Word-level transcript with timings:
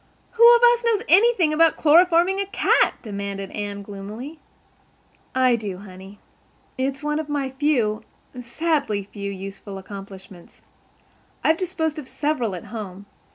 "Who 0.31 0.55
of 0.55 0.63
us 0.63 0.83
knows 0.83 1.03
anything 1.07 1.53
about 1.53 1.75
chloroforming 1.77 2.39
a 2.41 2.47
cat?" 2.47 2.95
demanded 3.03 3.51
Anne 3.51 3.83
gloomily. 3.83 4.39
"I 5.35 5.55
do, 5.55 5.77
honey. 5.77 6.17
It's 6.75 7.03
one 7.03 7.19
of 7.19 7.29
my 7.29 7.51
few—sadly 7.51 9.09
few—useful 9.13 9.77
accomplishments. 9.77 10.63
I've 11.43 11.57
disposed 11.57 11.99
of 11.99 12.07
several 12.07 12.55
at 12.55 12.65
home. 12.73 13.05